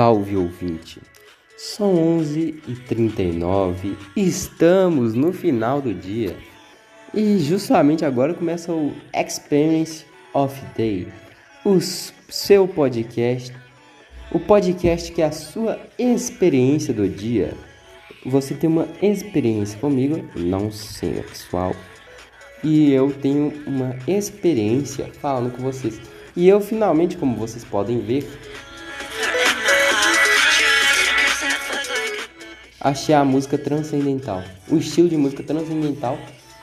[0.00, 0.98] Salve ouvinte!
[1.58, 6.34] São 11h39 estamos no final do dia
[7.12, 11.06] e justamente agora começa o Experience of Day,
[11.66, 13.54] o seu podcast,
[14.32, 17.52] o podcast que é a sua experiência do dia.
[18.24, 21.76] Você tem uma experiência comigo, não sei, pessoal,
[22.64, 26.00] e eu tenho uma experiência falando com vocês.
[26.34, 28.26] E eu finalmente, como vocês podem ver,
[32.80, 36.18] achei a música transcendental, o estilo de música transcendental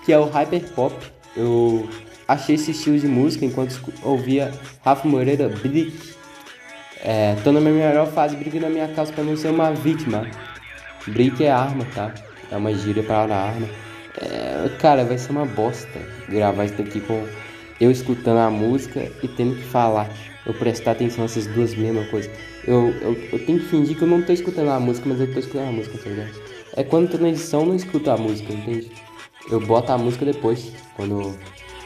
[0.08, 0.95] que é o hyperpop.
[1.35, 1.88] Eu
[2.25, 6.16] achei esse estilo de música enquanto ouvia Rafa Moreira Brick.
[7.03, 10.25] É, tô na minha melhor fase, brigue na minha casa para não ser uma vítima.
[11.08, 12.13] Brick é arma, tá?
[12.49, 13.67] É uma gíria para arma.
[14.22, 15.99] É, cara, vai ser uma bosta
[16.30, 17.27] gravar isso daqui com
[17.80, 20.09] eu escutando a música e tendo que falar.
[20.45, 22.31] Eu prestar atenção nessas duas mesmas coisas.
[22.68, 25.34] Eu, eu, eu tenho que fingir que eu não tô escutando a música, mas eu
[25.34, 26.32] tô escutando a música, tá ligado?
[26.76, 28.92] É quando tô na edição, eu não escuto a música, entende?
[29.50, 31.34] Eu boto a música depois, quando.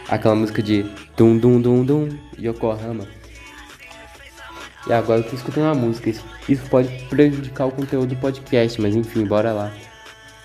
[0.09, 0.83] Aquela música de
[1.15, 3.07] dum dum dum dum Yokohama.
[4.87, 6.09] E agora eu tô escutando a música.
[6.09, 9.71] Isso, isso pode prejudicar o conteúdo do podcast, mas enfim, bora lá.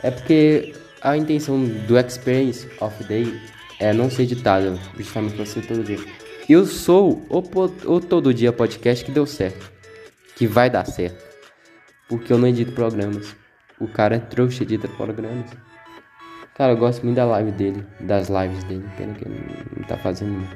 [0.03, 3.41] É porque a intenção do Experience of Day
[3.81, 5.98] é não ser editado, justamente pra ser todo dia.
[6.48, 7.39] Eu sou o,
[7.87, 9.75] o Todo Dia Podcast que deu certo.
[10.37, 11.25] Que vai dar certo.
[12.09, 13.34] Porque eu não edito programas.
[13.81, 15.51] O cara é trouxa edita programas.
[16.55, 17.84] Cara, eu gosto muito da live dele.
[18.01, 18.89] Das lives dele.
[18.97, 19.42] Pena que ele
[19.77, 20.47] não tá fazendo.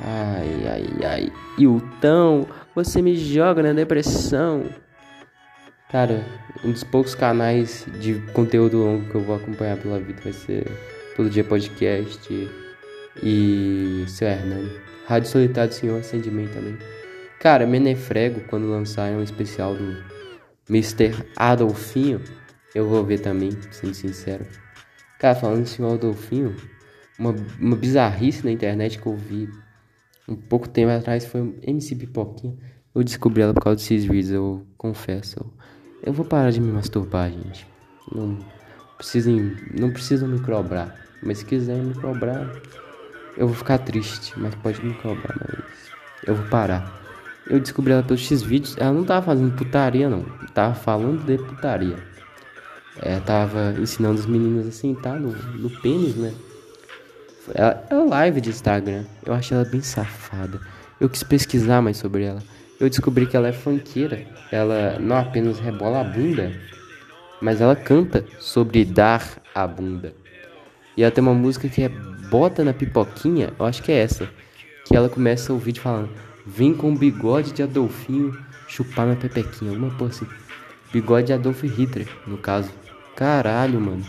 [0.00, 1.32] Ai, ai, ai.
[1.56, 4.64] Hilton, você me joga na depressão.
[5.90, 6.24] Cara,
[6.64, 10.66] um dos poucos canais de conteúdo longo que eu vou acompanhar pela vida vai ser
[11.16, 12.50] Todo Dia Podcast
[13.22, 14.72] e Seu Hernani.
[15.06, 16.76] Rádio Solitário Senhor Acendimento também.
[17.44, 20.02] Cara, Menefrego, quando lançarem um especial do
[20.66, 21.14] Mr.
[21.36, 22.22] Adolfinho,
[22.74, 24.46] eu vou ver também, sendo sincero.
[25.18, 26.56] Cara, falando em Senhor Adolfinho,
[27.18, 29.46] uma, uma bizarrice na internet que eu vi
[30.26, 32.56] um pouco tempo atrás foi MC Pipoquinha.
[32.94, 35.38] Eu descobri ela por causa desses vídeos, eu confesso.
[35.38, 35.52] Eu,
[36.02, 37.66] eu vou parar de me masturbar, gente.
[38.10, 38.38] Não
[38.96, 40.98] precisem, não precisam me cobrar.
[41.22, 42.50] Mas se quiserem me cobrar,
[43.36, 44.32] eu vou ficar triste.
[44.34, 45.90] Mas pode me cobrar, mas
[46.26, 47.03] eu vou parar.
[47.48, 48.76] Eu descobri ela pelos X vídeos.
[48.78, 50.24] Ela não tava fazendo putaria, não.
[50.54, 51.96] Tava falando de putaria.
[53.02, 56.32] Ela tava ensinando os meninos a sentar no, no pênis, né?
[57.54, 59.04] Ela é live de Instagram.
[59.24, 60.60] Eu achei ela bem safada.
[61.00, 62.42] Eu quis pesquisar mais sobre ela.
[62.80, 64.26] Eu descobri que ela é funkeira.
[64.50, 66.52] Ela não apenas rebola a bunda,
[67.40, 70.14] mas ela canta sobre dar a bunda.
[70.96, 71.88] E ela tem uma música que é
[72.30, 74.28] Bota na Pipoquinha, eu acho que é essa.
[74.86, 76.10] Que ela começa o vídeo falando:
[76.46, 78.36] Vem com bigode de Adolfinho
[78.68, 79.70] chupar na pepequinha.
[79.70, 80.26] Alguma porra assim.
[80.92, 82.70] Bigode de Adolf Hitler, no caso.
[83.16, 84.04] Caralho, mano.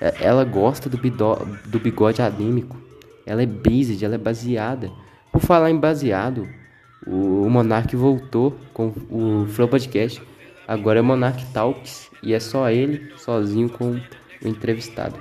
[0.00, 2.76] É, ela gosta do, bidó, do bigode anêmico.
[3.24, 4.90] Ela é based, ela é baseada.
[5.32, 6.48] Por falar em baseado,
[7.06, 10.22] o, o Monark voltou com o Flow Podcast.
[10.66, 15.16] Agora é Monark Talks e é só ele, sozinho com o entrevistado.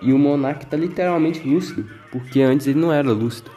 [0.00, 3.50] E o Monark tá literalmente lúcido, porque antes ele não era lúcido.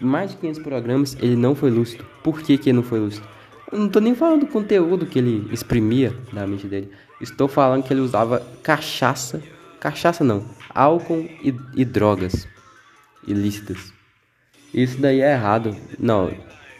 [0.00, 2.04] Mais de 500 programas ele não foi lúcido.
[2.22, 3.26] Por que, que ele não foi lúcido?
[3.70, 6.90] Eu não tô nem falando do conteúdo que ele exprimia da mente dele.
[7.20, 9.42] Estou falando que ele usava cachaça.
[9.80, 10.44] Cachaça não.
[10.70, 12.46] Álcool e, e drogas
[13.26, 13.92] ilícitas.
[14.72, 15.76] Isso daí é errado.
[15.98, 16.30] Não.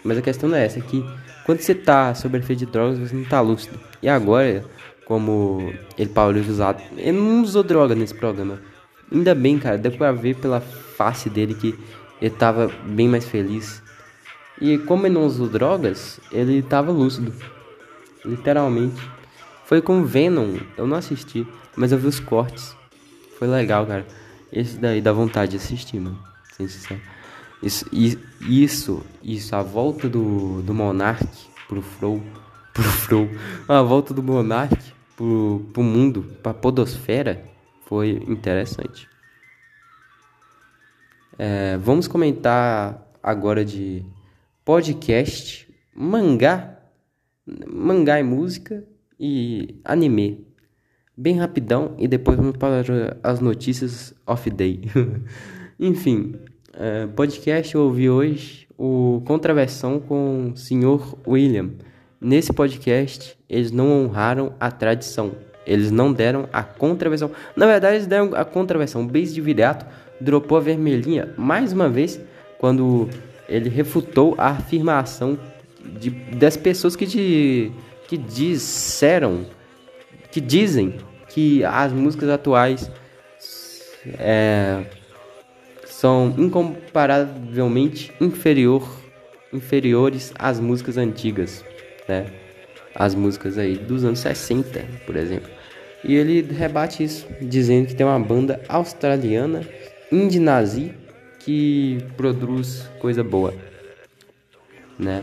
[0.04, 0.78] Mas a questão não é essa.
[0.78, 1.04] É que
[1.44, 3.78] quando você tá sob efeito de drogas, você não tá lúcido.
[4.03, 4.65] E agora,
[5.06, 6.10] como ele
[6.43, 6.77] de usar.
[6.97, 8.60] Ele não usou droga nesse programa.
[9.10, 11.78] Ainda bem, cara, deu pra ver pela face dele que
[12.21, 13.82] ele tava bem mais feliz.
[14.60, 17.32] E como ele não usou drogas, ele tava lúcido.
[18.25, 19.00] Literalmente.
[19.65, 21.47] Foi com Venom, eu não assisti,
[21.77, 22.77] mas eu vi os cortes.
[23.38, 24.06] Foi legal, cara.
[24.53, 26.19] Esse daí dá vontade de assistir, mano.
[26.53, 26.68] Sem.
[27.63, 27.84] Isso,
[28.41, 31.27] isso, isso, a volta do, do Monark
[31.69, 32.22] pro Flow.
[32.72, 33.30] Pro Flow.
[33.66, 34.77] A volta do Monark
[35.16, 37.42] pro, pro mundo, pra Podosfera
[37.86, 39.09] foi interessante.
[41.38, 44.03] É, vamos comentar agora de
[44.65, 46.78] podcast, mangá,
[47.66, 48.83] mangá e música
[49.21, 50.47] e anime.
[51.15, 54.80] Bem rapidão e depois vamos para as notícias off day.
[55.78, 56.36] Enfim,
[56.72, 61.16] é, podcast eu ouvi hoje o Contraversão com o Sr.
[61.27, 61.71] William.
[62.18, 65.34] Nesse podcast, eles não honraram a tradição
[65.66, 67.30] eles não deram a contraversão.
[67.56, 69.03] Na verdade, eles deram a contraversão.
[69.03, 69.84] O base de Viriato
[70.21, 72.21] dropou a vermelhinha mais uma vez
[72.59, 73.09] quando
[73.48, 75.39] ele refutou a afirmação
[75.84, 77.72] de, das pessoas que, te,
[78.09, 79.47] que disseram,
[80.30, 80.97] que dizem
[81.28, 82.91] que as músicas atuais
[84.18, 84.84] é,
[85.84, 88.89] são incomparavelmente inferior,
[89.53, 91.65] inferiores às músicas antigas,
[92.09, 92.27] né?
[92.95, 95.51] As músicas aí dos anos 60, por exemplo.
[96.03, 99.62] E ele rebate isso, dizendo que tem uma banda australiana,
[100.11, 100.95] indie nazi,
[101.41, 103.55] que produz coisa boa,
[104.99, 105.23] né?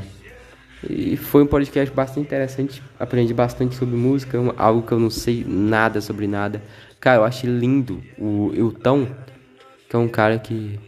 [0.90, 5.46] E foi um podcast bastante interessante, aprendi bastante sobre música, algo que eu não sei
[5.48, 6.62] nada sobre nada.
[7.00, 9.08] Cara, eu achei lindo o Eutão,
[9.90, 10.80] que é um cara que.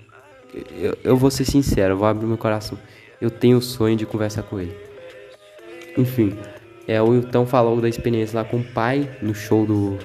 [0.71, 2.77] Eu, eu vou ser sincero, eu vou abrir meu coração.
[3.21, 4.75] Eu tenho o sonho de conversar com ele.
[5.97, 6.37] Enfim,
[6.87, 9.97] é, o Eutão falou da experiência lá com o pai no show do,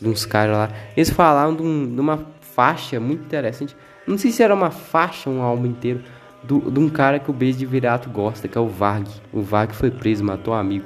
[0.00, 0.70] de uns caras lá.
[0.96, 2.18] Eles falaram de, um, de uma
[2.54, 3.76] faixa muito interessante.
[4.06, 6.02] Não sei se era uma faixa, um álbum inteiro.
[6.42, 9.08] Do, de um cara que o beijo de virato gosta, que é o Varg.
[9.32, 10.84] O Varg foi preso, matou um amigo.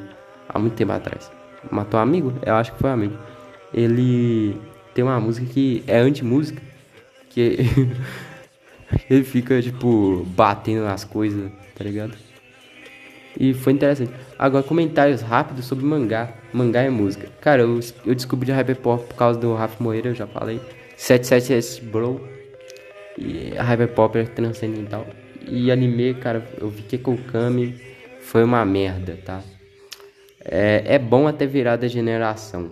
[0.49, 1.31] Há muito tempo atrás.
[1.71, 2.33] Matou um amigo?
[2.47, 3.19] Eu acho que foi um amigo.
[3.75, 4.57] Ele
[4.95, 6.63] tem uma música que é anti-música.
[7.29, 7.59] Que
[9.11, 12.17] ele fica, tipo, batendo nas coisas, tá ligado?
[13.39, 14.13] E foi interessante.
[14.39, 16.33] Agora, comentários rápidos sobre mangá.
[16.53, 17.29] Mangá é música.
[17.41, 20.61] Cara, eu, eu descobri Hyperpop por causa do Rafa Moreira, eu já falei.
[20.99, 22.21] 77S Bro.
[23.17, 25.07] E a Hyperpop é transcendental.
[25.47, 27.81] E anime, cara, eu vi que Kokami
[28.21, 29.43] foi uma merda, tá?
[30.45, 32.71] É, é bom até virar da geração.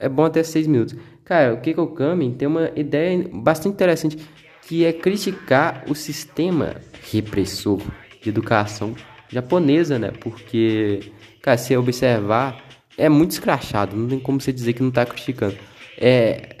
[0.00, 0.96] É bom até 6 minutos.
[1.24, 4.18] Cara, o Kekokami tem uma ideia bastante interessante
[4.66, 6.76] que é criticar o sistema
[7.10, 7.80] repressor
[8.20, 8.94] de educação
[9.28, 10.10] japonesa, né?
[10.20, 12.62] Porque, cara, se observar,
[12.96, 15.56] é muito escrachado, não tem como você dizer que não tá criticando.
[15.98, 16.53] É,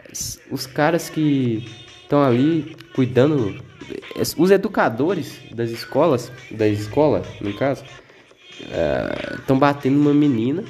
[0.50, 1.68] os caras que
[2.02, 3.60] estão ali cuidando,
[4.36, 7.84] os educadores das escolas, da escola, no caso,
[9.38, 10.64] estão é, batendo uma menina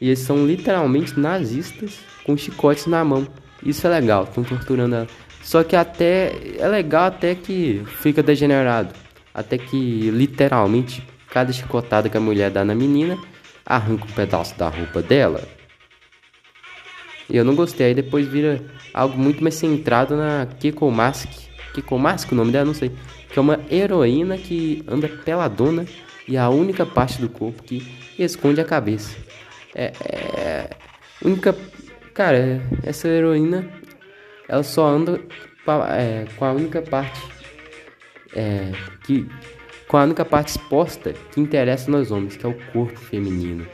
[0.00, 3.26] e eles são literalmente nazistas com chicotes na mão.
[3.62, 5.08] Isso é legal, estão torturando ela.
[5.42, 8.92] Só que até é legal até que fica degenerado,
[9.32, 13.16] até que literalmente cada chicotada que a mulher dá na menina
[13.64, 15.42] arranca um pedaço da roupa dela.
[17.28, 18.62] E eu não gostei, aí depois vira
[18.94, 21.28] algo muito mais centrado na Kiko Mask.
[21.74, 22.92] Kiko Mask, o nome dela, não sei.
[23.28, 25.84] Que é uma heroína que anda peladona
[26.28, 27.86] e a única parte do corpo que
[28.18, 29.16] esconde a cabeça.
[29.74, 29.92] É.
[30.04, 30.70] é
[31.22, 31.54] única.
[32.14, 33.68] Cara, essa heroína
[34.48, 35.20] ela só anda
[35.90, 37.20] é, com a única parte
[38.34, 38.72] é,
[39.04, 39.28] que
[39.88, 43.66] com a única parte exposta que interessa nós homens, que é o corpo feminino.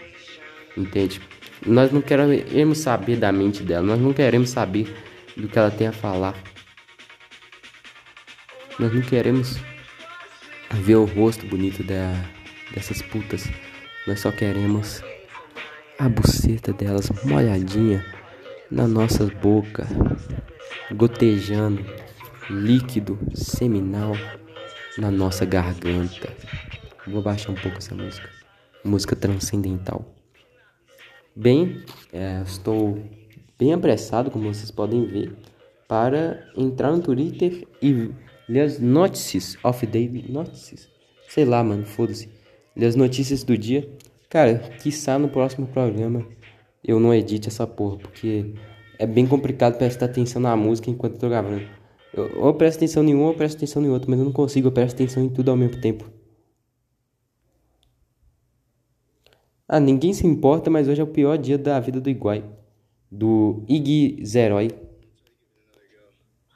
[0.76, 1.20] Entende?
[1.66, 4.92] Nós não queremos saber da mente dela, nós não queremos saber
[5.36, 6.34] do que ela tem a falar.
[8.78, 9.58] Nós não queremos
[10.72, 12.12] ver o rosto bonito da,
[12.74, 13.48] dessas putas.
[14.06, 15.02] Nós só queremos
[15.98, 18.04] a buceta delas molhadinha
[18.68, 19.86] na nossa boca,
[20.96, 21.84] gotejando
[22.50, 24.16] líquido seminal
[24.98, 26.34] na nossa garganta.
[27.06, 28.28] Vou baixar um pouco essa música.
[28.84, 30.21] Música transcendental.
[31.34, 31.82] Bem,
[32.12, 32.98] é, estou
[33.58, 35.36] bem apressado, como vocês podem ver,
[35.88, 38.10] para entrar no Twitter e
[38.48, 40.88] ler as notícias of day notícias.
[41.28, 42.28] Sei lá, mano, foda-se.
[42.76, 43.88] Ler as notícias do dia.
[44.28, 46.26] Cara, quiçá no próximo programa
[46.84, 48.54] eu não edite essa porra, porque
[48.98, 51.62] é bem complicado prestar atenção na música enquanto eu tô gravando.
[52.12, 54.68] Eu, ou presto atenção em um ou presto atenção em outro, mas eu não consigo,
[54.68, 56.04] eu presto atenção em tudo ao mesmo tempo.
[59.74, 62.44] Ah, ninguém se importa, mas hoje é o pior dia da vida do Iguai
[63.10, 64.70] do Ig Zeroy.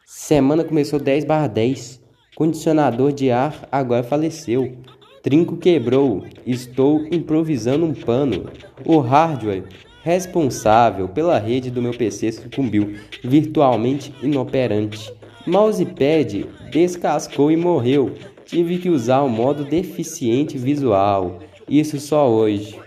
[0.04, 1.98] Semana começou 10 barra 10.
[2.34, 4.76] Condicionador de ar agora faleceu.
[5.22, 6.26] Trinco quebrou.
[6.46, 8.50] Estou improvisando um pano.
[8.84, 9.64] O hardware
[10.02, 15.10] responsável pela rede do meu PC sucumbiu, virtualmente inoperante.
[15.46, 18.12] Mousepad descascou e morreu.
[18.44, 21.38] Tive que usar o modo deficiente visual.
[21.66, 22.85] Isso só hoje.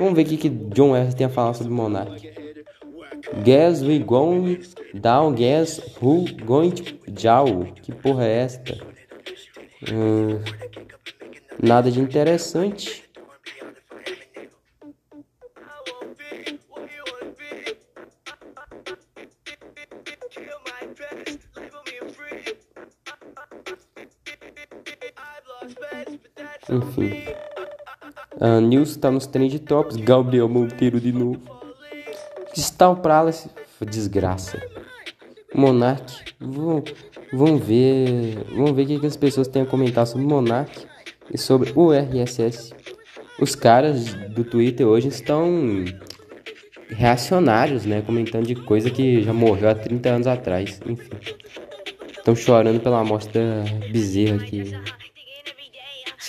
[0.00, 2.26] Vamos ver o que, que John West tem a falar sobre Monarch.
[3.44, 4.60] Guess we going
[4.94, 6.72] down, guess who going
[7.14, 7.70] jail.
[7.82, 8.78] Que porra é esta?
[9.92, 10.40] Hum,
[11.62, 13.04] nada de interessante.
[26.70, 27.19] Enfim.
[28.40, 29.96] Uh, está nos trend tops.
[29.96, 31.40] Gabriel Monteiro de novo.
[32.52, 33.50] Crystal Palace,
[33.88, 34.60] desgraça.
[35.54, 36.84] Monark, vamos,
[37.32, 40.86] vamos ver, vamos ver o que, que as pessoas têm a comentar sobre Monark
[41.32, 42.72] e sobre o RSS.
[43.40, 45.84] Os caras do Twitter hoje estão
[46.88, 48.02] reacionários, né?
[48.02, 50.80] Comentando de coisa que já morreu há 30 anos atrás.
[50.86, 51.10] Enfim.
[52.10, 54.72] Estão chorando pela morte da bezerra que,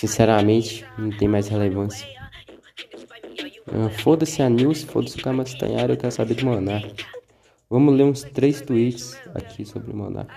[0.02, 2.08] sinceramente, não tem mais relevância.
[3.68, 7.06] Ah, foda-se a News, foda-se o Castanhari, eu quero saber do Monark.
[7.70, 10.28] Vamos ler uns três tweets aqui sobre o Monark.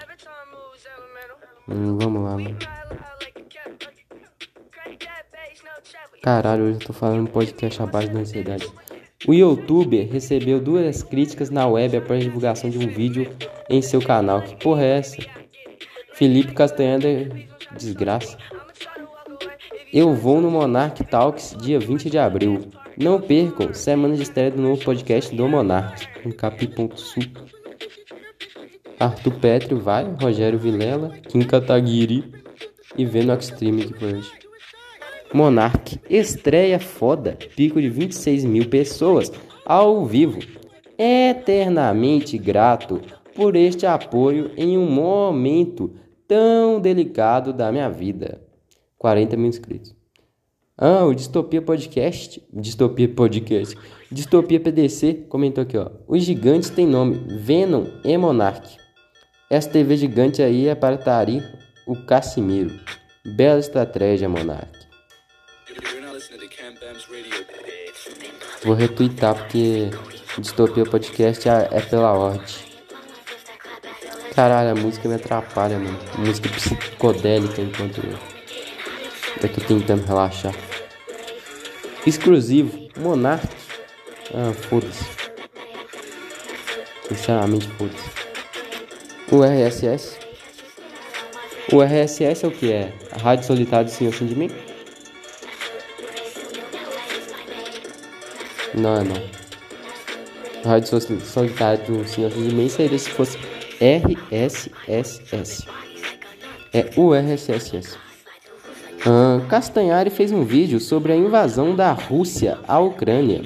[1.67, 2.57] Hum, vamos lá, mano.
[6.22, 8.72] Caralho, hoje eu tô falando podcast abaixo da ansiedade.
[9.27, 13.36] O youtuber recebeu duas críticas na web após a divulgação de um vídeo
[13.67, 14.43] em seu canal.
[14.43, 15.17] Que porra é essa?
[16.13, 17.31] Felipe Castanheira,
[17.75, 18.38] desgraça.
[19.94, 22.60] Eu vou no Monarch Talks dia 20 de abril.
[22.98, 27.24] Não percam, semana de estreia do novo podcast do Monarch, em Capi.sul.
[29.00, 32.24] Arthur Petro vai, Rogério Vilela, Kim Kataguiri
[32.98, 34.32] e Veno Extreme que foi hoje.
[35.34, 39.32] Monarch estreia foda, pico de 26 mil pessoas
[39.65, 40.39] ao vivo.
[40.98, 43.01] Eternamente grato
[43.36, 45.94] por este apoio em um momento
[46.27, 48.42] tão delicado da minha vida.
[49.05, 49.95] 40 mil inscritos.
[50.75, 52.43] Ah, o Distopia Podcast.
[52.51, 53.77] Distopia Podcast.
[54.12, 55.91] Distopia PDC comentou aqui, ó.
[56.07, 58.79] Os gigantes têm nome: Venom e Monarch.
[59.47, 61.43] Essa TV gigante aí é para Tari,
[61.85, 62.71] o Casimiro.
[63.24, 64.71] Bela estratégia, Monarch.
[68.63, 69.91] Vou retweetar porque
[70.39, 72.55] Distopia Podcast é, é pela ordem.
[74.33, 76.00] Caralho, a música me atrapalha, mano.
[76.17, 78.35] Música psicodélica enquanto eu.
[79.42, 80.56] Eu tô tentando relaxar.
[82.06, 82.88] Exclusivo.
[82.98, 83.48] Monarch.
[84.34, 85.04] Ah, foda-se.
[87.08, 88.10] Sinceramente, foda-se.
[89.32, 90.18] O RSS.
[91.72, 92.94] O RSS é o que é?
[93.12, 94.51] A Rádio Solitária do Senhor Sem de Mim?
[98.74, 99.22] Não, não.
[100.63, 103.38] A Rádio Solitária do Senhor Sem de Mim seria se fosse
[103.82, 105.68] RSSS.
[106.74, 108.04] É o RSSS.
[109.05, 113.43] Uh, Castanhari fez um vídeo sobre a invasão da Rússia à Ucrânia.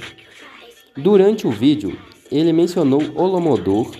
[0.95, 1.99] Durante o vídeo,
[2.31, 3.91] ele mencionou Holomodor,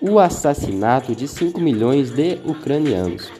[0.00, 3.30] o assassinato de 5 milhões de ucranianos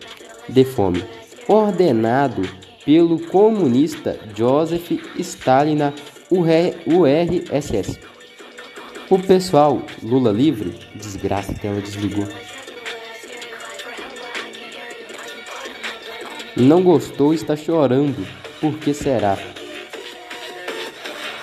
[0.49, 1.05] de fome,
[1.49, 2.43] ordenado
[2.85, 5.93] pelo comunista Joseph Stalin na
[6.31, 7.99] URSS.
[9.11, 12.27] O pessoal Lula livre, desgraça que ela desligou.
[16.59, 18.27] Não gostou está chorando.
[18.61, 19.39] Por que será?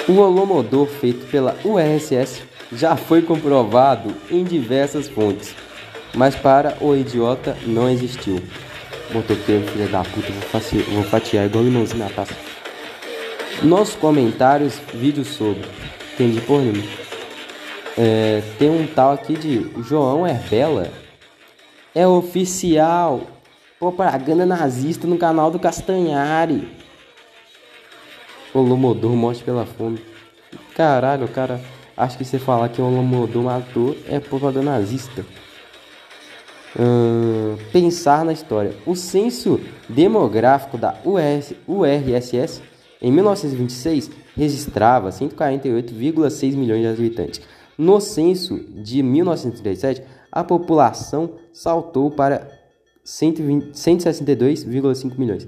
[0.10, 2.44] O holomodor feito pela URSS
[2.74, 5.56] já foi comprovado em diversas fontes,
[6.14, 8.42] mas para o idiota não existiu.
[9.14, 12.36] Motoqueiro, filha da puta, vou, faci, vou fatiar igual limãozinho na taça.
[13.64, 15.64] Nos comentários, vídeo sobre.
[16.14, 16.84] Entendi por nenhuma.
[17.98, 20.92] É, tem um tal aqui de João Herbela.
[21.94, 23.35] É oficial
[23.80, 26.68] propaganda nazista no canal do Castanhari.
[28.54, 30.00] Holomodor morte pela fome.
[30.76, 31.60] Caralho, cara,
[31.96, 35.26] acho que você falar que o Holomodor matou é propaganda nazista.
[37.72, 38.76] Pensar na história.
[38.86, 42.62] O censo demográfico da URSS
[43.02, 47.42] em 1926 registrava 148,6 milhões de habitantes.
[47.78, 50.02] No censo de 1937,
[50.32, 52.50] a população saltou para
[53.06, 55.48] 162,5 milhões.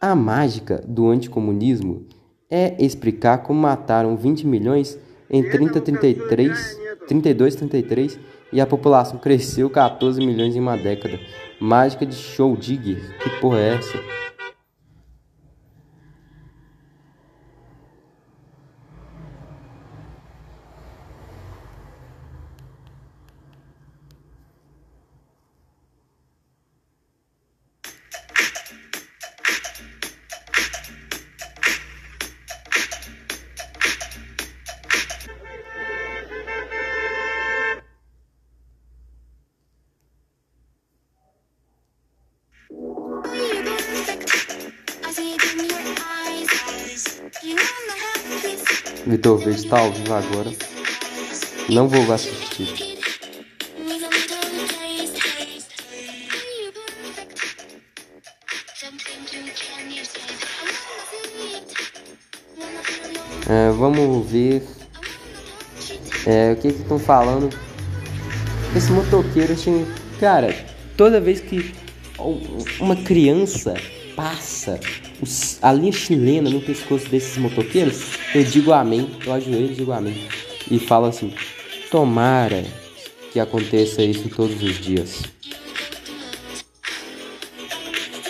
[0.00, 2.06] A mágica do anticomunismo
[2.50, 4.98] é explicar como mataram 20 milhões
[5.28, 8.18] em 30, 33, 32, 33
[8.52, 11.18] e a população cresceu 14 milhões em uma década.
[11.60, 13.18] Mágica de show digger.
[13.18, 14.25] Que porra é essa?
[49.06, 50.50] Vitor Verde está ao vivo agora.
[51.68, 52.96] Não vou assistir.
[63.48, 64.64] É, vamos ver
[66.26, 67.56] é, o que estão falando.
[68.74, 69.86] Esse motoqueiro, assim,
[70.18, 70.52] cara,
[70.96, 71.72] toda vez que
[72.80, 73.74] uma criança
[74.16, 74.80] passa
[75.62, 80.14] a linha chilena no pescoço desses motoqueiros, eu digo amém, eu ajoelho e digo amém.
[80.70, 81.32] E falo assim:
[81.90, 82.64] tomara
[83.32, 85.22] que aconteça isso todos os dias.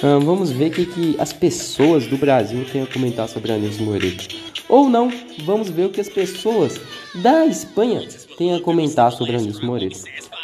[0.02, 3.56] Ah, vamos ver o que, que as pessoas do Brasil têm a comentar sobre a
[3.56, 4.22] Nilce Moreira.
[4.68, 5.10] Ou não,
[5.44, 6.80] vamos ver o que as pessoas
[7.14, 9.96] da Espanha têm a comentar sobre a Nilce Moreira.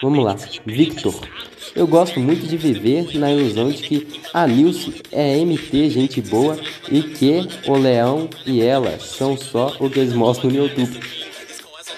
[0.03, 1.15] Vamos lá, Victor.
[1.75, 6.59] Eu gosto muito de viver na ilusão de que a Nilce é MT, gente boa,
[6.91, 11.01] e que o Leão e ela são só o que eles mostram no YouTube.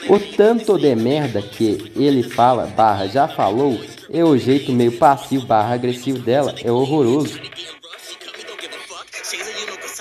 [0.08, 5.46] O tanto de merda que ele fala, barra já falou, e o jeito meio passivo,
[5.46, 7.40] barra agressivo dela é horroroso.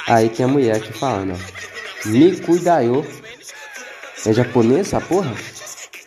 [0.07, 2.07] Aí tem a mulher aqui falando, ó.
[2.09, 3.03] Me cuidaiô.
[4.25, 5.33] É japonês essa porra?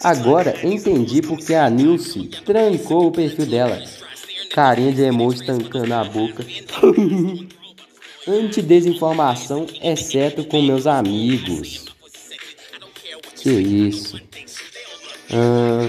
[0.02, 3.82] Agora entendi porque a Nilce trancou o perfil dela.
[4.52, 6.44] Carinha de emoji tancando a boca.
[8.28, 11.84] Antidesinformação, exceto com meus amigos.
[13.36, 14.20] Que isso.
[15.32, 15.88] Ah,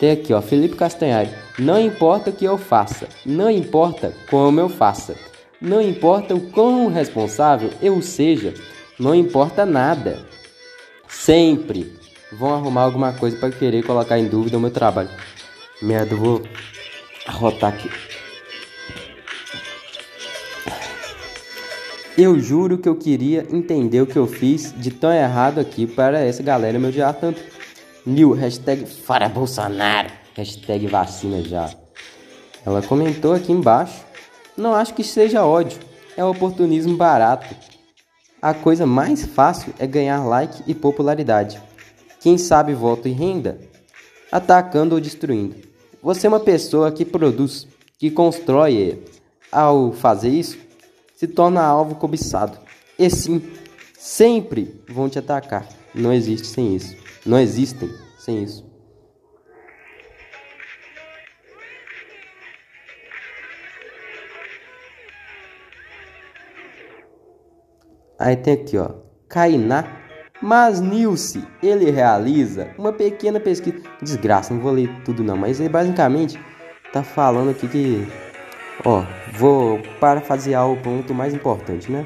[0.00, 1.30] tem aqui, ó, Felipe Castanhari.
[1.58, 5.14] Não importa o que eu faça, não importa como eu faça,
[5.60, 8.54] não importa o quão responsável eu seja,
[8.98, 10.26] não importa nada.
[11.08, 11.93] Sempre
[12.38, 15.10] vão arrumar alguma coisa para querer colocar em dúvida o meu trabalho.
[15.80, 16.42] Merda, vou
[17.26, 17.90] arrotar aqui.
[22.16, 26.20] Eu juro que eu queria entender o que eu fiz de tão errado aqui para
[26.20, 27.42] essa galera me odiar tanto.
[28.06, 31.70] New, hashtag fora Bolsonaro, hashtag vacina já.
[32.64, 34.04] Ela comentou aqui embaixo.
[34.56, 35.80] Não acho que seja ódio,
[36.16, 37.52] é oportunismo barato.
[38.40, 41.60] A coisa mais fácil é ganhar like e popularidade.
[42.24, 43.60] Quem sabe voto e renda,
[44.32, 45.56] atacando ou destruindo.
[46.02, 49.04] Você é uma pessoa que produz, que constrói.
[49.52, 50.56] Ao fazer isso,
[51.14, 52.58] se torna alvo cobiçado.
[52.98, 53.42] E sim,
[53.98, 55.68] sempre vão te atacar.
[55.94, 56.96] Não existe sem isso.
[57.26, 58.64] Não existem sem isso.
[68.18, 68.94] Aí tem aqui, ó,
[69.28, 70.03] Kainá
[70.44, 73.78] mas Nilce, ele realiza uma pequena pesquisa.
[74.02, 76.38] Desgraça, não vou ler tudo não, mas ele basicamente
[76.92, 78.06] tá falando aqui que.
[78.84, 79.02] Ó,
[79.38, 82.04] vou parafasear o ponto mais importante, né?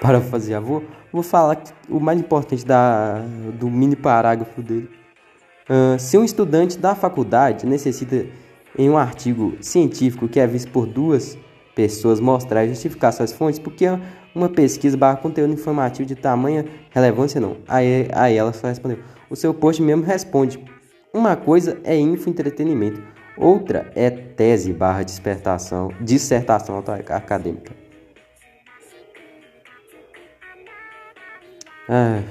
[0.00, 4.88] Parafasear, vou, vou falar o mais importante da, do mini parágrafo dele.
[5.68, 8.24] Uh, se um estudante da faculdade necessita,
[8.78, 11.36] em um artigo científico que é visto por duas
[11.74, 13.84] pessoas, mostrar e justificar suas fontes, porque
[14.36, 17.56] uma pesquisa barra conteúdo informativo de tamanha relevância não.
[17.66, 18.98] Aí, aí ela só respondeu.
[19.30, 20.62] O seu post mesmo responde.
[21.12, 23.02] Uma coisa é infoentretenimento,
[23.38, 27.72] outra é tese barra dissertação, dissertação acadêmica.
[31.88, 32.22] Ah,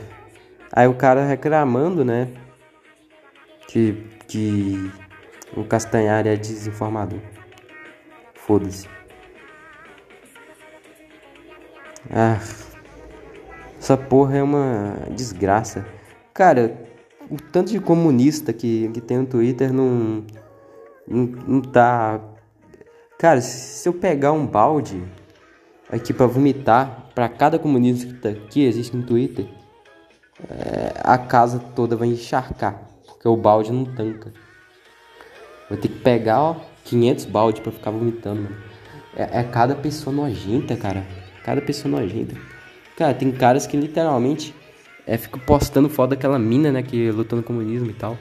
[0.71, 2.27] aí o cara reclamando, né?
[3.67, 4.91] Que, que
[5.57, 7.19] o Castanhari é desinformador.
[8.35, 8.94] Foda-se.
[12.09, 12.39] Ah,
[13.79, 15.85] essa porra é uma desgraça.
[16.33, 16.75] Cara,
[17.29, 20.23] o tanto de comunista que, que tem no Twitter não,
[21.07, 22.19] não, não tá.
[23.17, 25.03] Cara, se eu pegar um balde
[25.89, 29.47] aqui para vomitar para cada comunista que existe no Twitter,
[30.49, 34.33] é, a casa toda vai encharcar, porque o balde não tanca.
[35.69, 38.49] Vou ter que pegar, ó, 500 balde para ficar vomitando.
[39.15, 41.05] É, é cada pessoa nojenta, cara.
[41.45, 42.35] Cada pessoa nojenta.
[42.97, 44.51] Cara, tem caras que literalmente
[45.05, 48.17] é, ficam postando foto daquela mina, né, que lutou no comunismo e tal.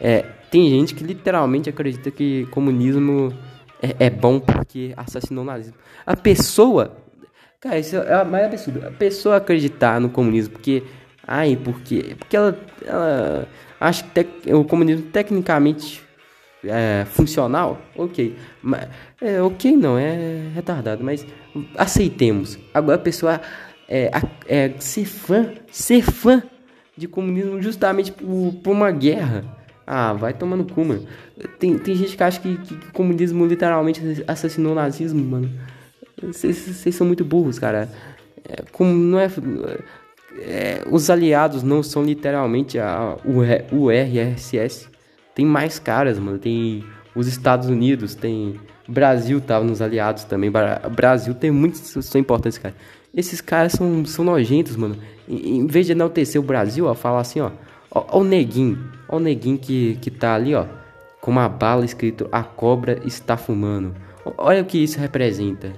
[0.00, 3.34] É, tem gente que literalmente acredita que comunismo
[3.82, 5.74] é, é bom porque assassinou o nazismo.
[6.06, 6.96] A pessoa.
[7.60, 8.86] Cara, isso é mais absurdo.
[8.86, 10.84] A pessoa acreditar no comunismo porque.
[11.26, 12.14] Ai, porque.
[12.16, 12.56] Porque ela.
[12.86, 13.48] ela
[13.80, 16.07] acha que o comunismo tecnicamente
[16.64, 18.36] é, funcional, ok.
[18.62, 18.88] Mas,
[19.20, 21.26] é, ok não, é retardado, mas
[21.76, 22.58] aceitemos.
[22.72, 23.40] Agora a pessoa
[23.88, 24.10] é,
[24.46, 26.42] é, ser fã, ser fã
[26.96, 29.44] de comunismo justamente por, por uma guerra.
[29.86, 31.06] Ah, vai tomando cu, mano.
[31.58, 35.50] Tem, tem gente que acha que, que, comunismo literalmente assassinou o nazismo, mano.
[36.22, 37.88] Vocês são muito burros, cara.
[38.46, 39.30] É, como não é,
[40.40, 43.38] é, Os aliados não são literalmente a, o,
[43.74, 44.90] o RSS.
[45.38, 46.36] Tem mais caras, mano.
[46.36, 46.82] Tem
[47.14, 48.56] os Estados Unidos, tem.
[48.88, 50.50] Brasil tava nos aliados também.
[50.50, 52.74] Brasil tem muitos são importantes, cara.
[53.14, 54.96] Esses caras são, são nojentos, mano.
[55.28, 57.52] Em, em vez de enaltecer o Brasil, ó, falar assim, ó.
[57.88, 58.90] Ó, ó o neguinho.
[59.08, 60.66] Ó o neguinho que, que tá ali, ó.
[61.20, 63.94] Com uma bala escrito A cobra está fumando.
[64.36, 65.72] Olha o que isso representa.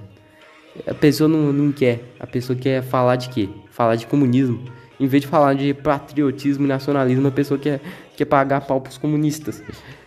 [0.87, 2.15] A pessoa não, não quer.
[2.19, 3.47] A pessoa quer falar de quê?
[3.69, 4.59] Falar de comunismo.
[5.01, 7.81] Em vez de falar de patriotismo e nacionalismo, a pessoa quer,
[8.21, 9.63] quer pagar pau pros comunistas.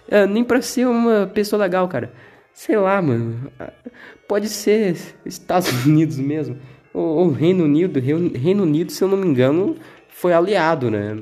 [0.08, 2.12] É, nem pra ser uma pessoa legal, cara.
[2.52, 3.50] Sei lá, mano.
[4.28, 4.96] Pode ser
[5.26, 6.56] Estados Unidos mesmo.
[6.92, 7.98] Ou, Reino Unido.
[7.98, 9.76] Reino Unido, se eu não me engano,
[10.08, 11.18] foi aliado, né?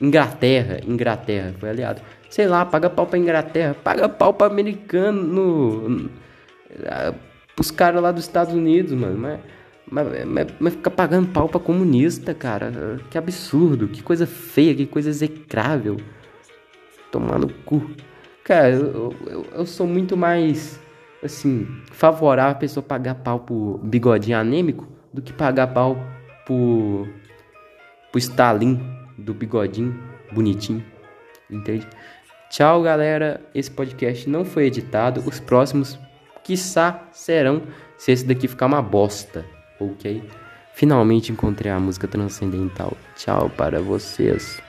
[0.00, 2.02] Inglaterra, Inglaterra foi aliado.
[2.28, 6.10] Sei lá, paga pau pra Inglaterra, paga pau pra americano, no,
[7.58, 9.18] os caras lá dos Estados Unidos, mano.
[9.18, 9.40] Mas,
[9.90, 13.00] mas, mas, mas ficar pagando pau pra comunista, cara.
[13.10, 15.96] Que absurdo, que coisa feia, que coisa execrável.
[17.10, 17.90] Tomar no cu.
[18.44, 20.80] Cara, eu, eu, eu sou muito mais,
[21.22, 25.96] assim, favorável a pessoa pagar pau pro bigodinho anêmico do que pagar pau
[26.46, 27.06] pro,
[28.10, 28.80] pro Stalin
[29.18, 29.98] do bigodinho
[30.32, 30.84] bonitinho.
[31.50, 31.86] Entende?
[32.50, 33.40] Tchau, galera.
[33.54, 35.22] Esse podcast não foi editado.
[35.26, 35.98] Os próximos,
[36.42, 37.62] quiçá, serão
[37.96, 39.44] se esse daqui ficar uma bosta.
[39.78, 40.22] Ok?
[40.72, 42.96] Finalmente encontrei a música transcendental.
[43.16, 44.62] Tchau para vocês.